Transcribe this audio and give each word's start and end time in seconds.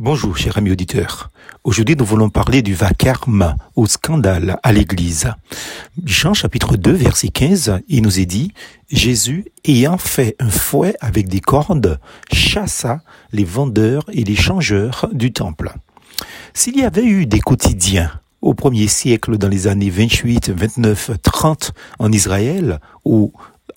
Bonjour, 0.00 0.36
cher 0.36 0.56
ami 0.56 0.70
auditeur. 0.70 1.32
Aujourd'hui, 1.64 1.96
nous 1.96 2.04
voulons 2.04 2.30
parler 2.30 2.62
du 2.62 2.72
vacarme 2.72 3.56
ou 3.74 3.88
scandale 3.88 4.56
à 4.62 4.72
l'église. 4.72 5.32
Jean 6.04 6.34
chapitre 6.34 6.76
2, 6.76 6.92
verset 6.92 7.30
15, 7.30 7.80
il 7.88 8.02
nous 8.02 8.20
est 8.20 8.24
dit, 8.24 8.52
Jésus, 8.88 9.46
ayant 9.64 9.98
fait 9.98 10.36
un 10.38 10.50
fouet 10.50 10.94
avec 11.00 11.26
des 11.26 11.40
cordes, 11.40 11.98
chassa 12.32 13.00
les 13.32 13.42
vendeurs 13.42 14.04
et 14.12 14.22
les 14.22 14.36
changeurs 14.36 15.08
du 15.12 15.32
temple. 15.32 15.72
S'il 16.54 16.76
y 16.76 16.84
avait 16.84 17.04
eu 17.04 17.26
des 17.26 17.40
quotidiens 17.40 18.12
au 18.40 18.54
premier 18.54 18.86
siècle, 18.86 19.36
dans 19.36 19.48
les 19.48 19.66
années 19.66 19.90
28, 19.90 20.50
29, 20.50 21.10
30 21.20 21.72
en 21.98 22.12
Israël, 22.12 22.78
ou 23.04 23.32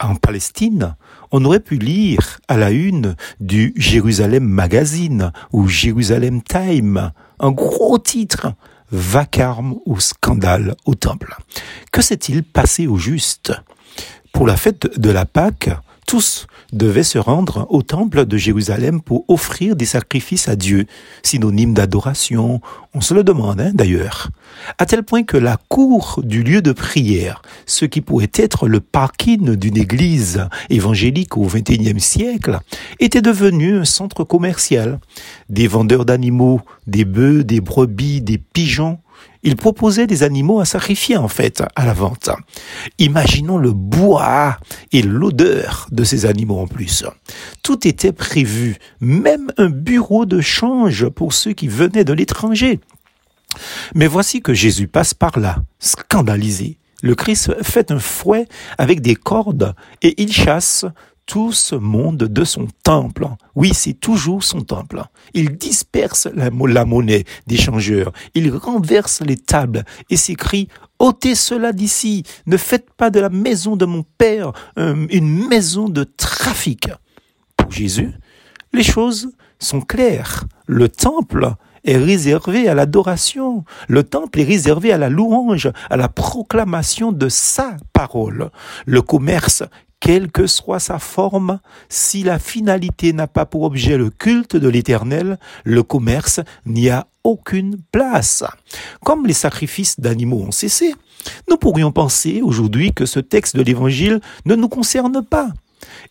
en 0.00 0.14
Palestine, 0.16 0.96
on 1.32 1.44
aurait 1.44 1.60
pu 1.60 1.76
lire 1.76 2.40
à 2.48 2.56
la 2.56 2.70
une 2.70 3.16
du 3.40 3.72
Jérusalem 3.76 4.44
Magazine 4.44 5.32
ou 5.52 5.68
Jérusalem 5.68 6.42
Time 6.42 7.12
un 7.38 7.50
gros 7.50 7.98
titre 7.98 8.54
Vacarme 8.90 9.76
ou 9.84 9.98
scandale 9.98 10.76
au 10.84 10.94
temple. 10.94 11.36
Que 11.92 12.02
s'est-il 12.02 12.44
passé 12.44 12.86
au 12.86 12.96
juste? 12.96 13.52
Pour 14.32 14.46
la 14.46 14.56
fête 14.56 14.98
de 14.98 15.10
la 15.10 15.24
Pâque, 15.24 15.70
tous 16.06 16.46
devaient 16.72 17.02
se 17.02 17.18
rendre 17.18 17.66
au 17.68 17.82
temple 17.82 18.26
de 18.26 18.36
Jérusalem 18.36 19.00
pour 19.00 19.24
offrir 19.28 19.76
des 19.76 19.84
sacrifices 19.84 20.48
à 20.48 20.56
Dieu, 20.56 20.86
synonyme 21.22 21.74
d'adoration, 21.74 22.60
on 22.94 23.00
se 23.00 23.12
le 23.12 23.24
demande 23.24 23.60
hein, 23.60 23.72
d'ailleurs, 23.74 24.30
à 24.78 24.86
tel 24.86 25.02
point 25.02 25.24
que 25.24 25.36
la 25.36 25.58
cour 25.68 26.20
du 26.24 26.42
lieu 26.42 26.62
de 26.62 26.72
prière, 26.72 27.42
ce 27.66 27.84
qui 27.84 28.00
pourrait 28.00 28.30
être 28.34 28.68
le 28.68 28.80
parking 28.80 29.56
d'une 29.56 29.76
église 29.76 30.48
évangélique 30.70 31.36
au 31.36 31.46
XXIe 31.46 32.00
siècle, 32.00 32.58
était 33.00 33.22
devenu 33.22 33.78
un 33.78 33.84
centre 33.84 34.24
commercial. 34.24 34.98
Des 35.50 35.66
vendeurs 35.66 36.04
d'animaux, 36.04 36.60
des 36.86 37.04
bœufs, 37.04 37.44
des 37.44 37.60
brebis, 37.60 38.20
des 38.20 38.38
pigeons, 38.38 38.98
il 39.46 39.54
proposait 39.54 40.08
des 40.08 40.24
animaux 40.24 40.58
à 40.58 40.64
sacrifier 40.64 41.16
en 41.16 41.28
fait 41.28 41.62
à 41.76 41.86
la 41.86 41.94
vente. 41.94 42.30
Imaginons 42.98 43.58
le 43.58 43.70
bois 43.70 44.58
et 44.90 45.02
l'odeur 45.02 45.86
de 45.92 46.02
ces 46.02 46.26
animaux 46.26 46.58
en 46.58 46.66
plus. 46.66 47.04
Tout 47.62 47.86
était 47.86 48.10
prévu, 48.10 48.76
même 49.00 49.52
un 49.56 49.70
bureau 49.70 50.26
de 50.26 50.40
change 50.40 51.08
pour 51.08 51.32
ceux 51.32 51.52
qui 51.52 51.68
venaient 51.68 52.02
de 52.02 52.12
l'étranger. 52.12 52.80
Mais 53.94 54.08
voici 54.08 54.42
que 54.42 54.52
Jésus 54.52 54.88
passe 54.88 55.14
par 55.14 55.38
là, 55.38 55.62
scandalisé. 55.78 56.78
Le 57.02 57.14
Christ 57.14 57.62
fait 57.62 57.92
un 57.92 58.00
fouet 58.00 58.48
avec 58.78 59.00
des 59.00 59.14
cordes 59.14 59.76
et 60.02 60.20
il 60.20 60.32
chasse 60.32 60.84
tout 61.26 61.52
ce 61.52 61.74
monde 61.74 62.18
de 62.18 62.44
son 62.44 62.68
temple. 62.84 63.26
Oui, 63.54 63.72
c'est 63.74 63.94
toujours 63.94 64.44
son 64.44 64.62
temple. 64.62 65.02
Il 65.34 65.56
disperse 65.58 66.28
la, 66.34 66.50
monnaie 66.84 67.24
des 67.46 67.56
changeurs. 67.56 68.12
Il 68.34 68.54
renverse 68.54 69.20
les 69.22 69.36
tables 69.36 69.84
et 70.08 70.16
s'écrie 70.16 70.68
ôtez 70.98 71.34
cela 71.34 71.72
d'ici. 71.72 72.22
Ne 72.46 72.56
faites 72.56 72.90
pas 72.96 73.10
de 73.10 73.20
la 73.20 73.28
maison 73.28 73.76
de 73.76 73.84
mon 73.84 74.04
Père 74.18 74.52
euh, 74.78 75.06
une 75.10 75.48
maison 75.48 75.88
de 75.88 76.04
trafic. 76.04 76.88
Pour 77.56 77.70
Jésus, 77.70 78.12
les 78.72 78.84
choses 78.84 79.32
sont 79.58 79.80
claires. 79.80 80.44
Le 80.66 80.88
temple 80.88 81.56
est 81.86 81.96
réservé 81.96 82.68
à 82.68 82.74
l'adoration. 82.74 83.64
Le 83.88 84.02
temple 84.02 84.40
est 84.40 84.44
réservé 84.44 84.92
à 84.92 84.98
la 84.98 85.08
louange, 85.08 85.70
à 85.88 85.96
la 85.96 86.08
proclamation 86.08 87.12
de 87.12 87.28
sa 87.28 87.76
parole. 87.92 88.50
Le 88.84 89.02
commerce 89.02 89.62
quelle 90.00 90.30
que 90.30 90.46
soit 90.46 90.80
sa 90.80 90.98
forme, 90.98 91.60
si 91.88 92.22
la 92.22 92.38
finalité 92.38 93.12
n'a 93.12 93.26
pas 93.26 93.46
pour 93.46 93.62
objet 93.62 93.96
le 93.96 94.10
culte 94.10 94.56
de 94.56 94.68
l'Éternel, 94.68 95.38
le 95.64 95.82
commerce 95.82 96.40
n'y 96.64 96.90
a 96.90 97.06
aucune 97.24 97.78
place. 97.92 98.44
Comme 99.04 99.26
les 99.26 99.32
sacrifices 99.32 99.98
d'animaux 99.98 100.44
ont 100.46 100.52
cessé, 100.52 100.94
nous 101.48 101.56
pourrions 101.56 101.92
penser 101.92 102.40
aujourd'hui 102.42 102.92
que 102.92 103.06
ce 103.06 103.20
texte 103.20 103.56
de 103.56 103.62
l'Évangile 103.62 104.20
ne 104.44 104.54
nous 104.54 104.68
concerne 104.68 105.24
pas. 105.24 105.48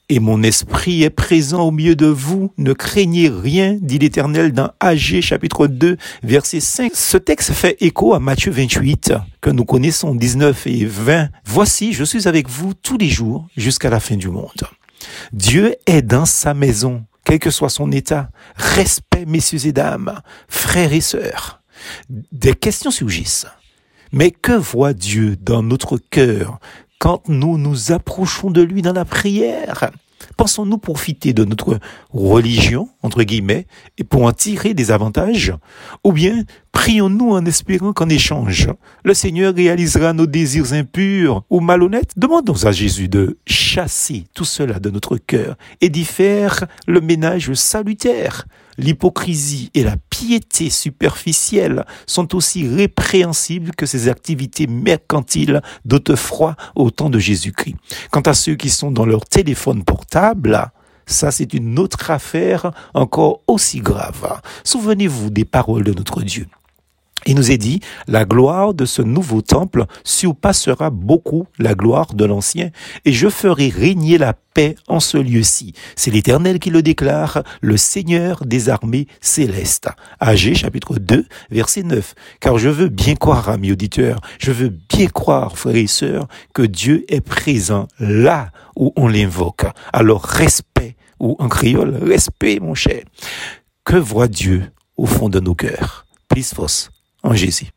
Et 0.07 0.19
mon 0.19 0.43
esprit 0.43 1.03
est 1.03 1.09
présent 1.09 1.67
au 1.67 1.71
milieu 1.71 1.95
de 1.95 2.05
vous, 2.05 2.51
ne 2.57 2.73
craignez 2.73 3.27
rien, 3.27 3.77
dit 3.81 3.97
l'Éternel 3.97 4.51
dans 4.51 4.71
AG 4.79 5.19
chapitre 5.21 5.65
2, 5.67 5.97
verset 6.21 6.59
5. 6.59 6.91
Ce 6.93 7.17
texte 7.17 7.53
fait 7.53 7.75
écho 7.79 8.13
à 8.13 8.19
Matthieu 8.19 8.51
28, 8.51 9.13
que 9.41 9.49
nous 9.49 9.65
connaissons 9.65 10.13
19 10.13 10.67
et 10.67 10.85
20. 10.85 11.29
Voici, 11.45 11.93
je 11.93 12.03
suis 12.03 12.27
avec 12.27 12.47
vous 12.47 12.73
tous 12.75 12.97
les 12.97 13.09
jours 13.09 13.47
jusqu'à 13.57 13.89
la 13.89 13.99
fin 13.99 14.15
du 14.15 14.29
monde. 14.29 14.67
Dieu 15.33 15.75
est 15.87 16.03
dans 16.03 16.25
sa 16.25 16.53
maison, 16.53 17.03
quel 17.23 17.39
que 17.39 17.49
soit 17.49 17.69
son 17.69 17.91
état. 17.91 18.29
Respect, 18.55 19.25
messieurs 19.25 19.65
et 19.65 19.71
dames, 19.71 20.21
frères 20.47 20.93
et 20.93 21.01
sœurs. 21.01 21.61
Des 22.31 22.53
questions 22.53 22.91
surgissent. 22.91 23.47
Mais 24.11 24.31
que 24.31 24.53
voit 24.53 24.93
Dieu 24.93 25.35
dans 25.35 25.63
notre 25.63 25.97
cœur 25.97 26.59
quand 27.05 27.29
nous 27.29 27.59
nous 27.59 27.91
approchons 27.91 28.49
de 28.49 28.63
lui 28.63 28.81
dans 28.81 28.91
la 28.91 29.05
prière. 29.05 29.91
Pensons-nous 30.37 30.79
profiter 30.79 31.33
de 31.33 31.45
notre 31.45 31.77
religion, 32.09 32.89
entre 33.03 33.21
guillemets, 33.21 33.67
et 33.99 34.03
pour 34.03 34.23
en 34.23 34.31
tirer 34.31 34.73
des 34.73 34.89
avantages 34.89 35.53
Ou 36.03 36.13
bien 36.13 36.45
prions-nous 36.75 37.31
en 37.31 37.43
espérant 37.45 37.93
qu'en 37.93 38.09
échange, 38.09 38.67
le 39.03 39.15
Seigneur 39.15 39.55
réalisera 39.55 40.13
nos 40.13 40.27
désirs 40.27 40.73
impurs 40.73 41.43
ou 41.49 41.61
malhonnêtes 41.61 42.11
Demandons 42.15 42.63
à 42.65 42.71
Jésus 42.71 43.07
de 43.07 43.39
chasser 43.47 44.25
tout 44.35 44.45
cela 44.45 44.77
de 44.79 44.91
notre 44.91 45.17
cœur 45.17 45.55
et 45.81 45.89
d'y 45.89 46.05
faire 46.05 46.65
le 46.85 47.01
ménage 47.01 47.51
salutaire. 47.53 48.45
L'hypocrisie 48.77 49.71
et 49.73 49.83
la 49.83 49.95
piété 50.11 50.69
superficielle 50.69 51.85
sont 52.05 52.35
aussi 52.35 52.67
répréhensibles 52.67 53.71
que 53.71 53.87
ces 53.87 54.09
activités 54.09 54.67
mercantiles 54.67 55.61
d'autrefois 55.85 56.55
au 56.75 56.91
temps 56.91 57.09
de 57.09 57.17
Jésus-Christ. 57.17 57.77
Quant 58.11 58.21
à 58.21 58.35
ceux 58.35 58.55
qui 58.55 58.69
sont 58.69 58.91
dans 58.91 59.05
leur 59.05 59.25
téléphone 59.25 59.83
portable, 59.83 60.71
ça 61.07 61.31
c'est 61.31 61.53
une 61.53 61.79
autre 61.79 62.11
affaire 62.11 62.71
encore 62.93 63.41
aussi 63.47 63.79
grave. 63.79 64.39
Souvenez-vous 64.63 65.31
des 65.31 65.45
paroles 65.45 65.83
de 65.83 65.93
notre 65.93 66.21
Dieu. 66.21 66.45
Il 67.27 67.35
nous 67.35 67.51
est 67.51 67.57
dit, 67.57 67.79
la 68.07 68.23
gloire 68.23 68.75
de 68.75 68.85
ce 68.85 69.01
nouveau 69.01 69.41
temple 69.41 69.85
surpassera 70.03 70.91
beaucoup 70.91 71.47
la 71.57 71.73
gloire 71.73 72.13
de 72.13 72.23
l'ancien, 72.23 72.69
et 73.03 73.13
je 73.13 73.29
ferai 73.29 73.69
régner 73.69 74.19
la 74.19 74.33
paix 74.33 74.75
en 74.87 74.99
ce 74.99 75.17
lieu-ci. 75.17 75.73
C'est 75.95 76.11
l'Éternel 76.11 76.59
qui 76.59 76.69
le 76.69 76.83
déclare, 76.83 77.41
le 77.61 77.77
Seigneur 77.77 78.45
des 78.45 78.69
armées 78.69 79.07
célestes. 79.21 79.89
Agé 80.19 80.53
chapitre 80.53 80.99
2, 80.99 81.25
verset 81.49 81.83
9. 81.83 82.13
Car 82.39 82.59
je 82.59 82.69
veux 82.69 82.89
bien 82.89 83.15
croire, 83.15 83.49
amis 83.49 83.71
auditeurs, 83.71 84.21
je 84.39 84.51
veux 84.51 84.69
bien 84.69 85.07
croire, 85.07 85.57
frères 85.57 85.75
et 85.75 85.87
sœurs, 85.87 86.27
que 86.53 86.61
Dieu 86.61 87.05
est 87.09 87.21
présent 87.21 87.87
là 87.99 88.51
où 88.75 88.93
on 88.95 89.07
l'invoque. 89.07 89.65
Alors 89.93 90.23
respect, 90.23 90.95
ou 91.19 91.35
en 91.39 91.49
créole, 91.49 91.97
respect, 92.03 92.59
mon 92.61 92.75
cher. 92.75 93.03
Que 93.83 93.97
voit 93.97 94.27
Dieu 94.27 94.71
au 94.95 95.05
fond 95.05 95.29
de 95.29 95.39
nos 95.39 95.55
cœurs? 95.55 96.05
Please, 96.27 96.53
en 97.25 97.35
Jésus. 97.35 97.67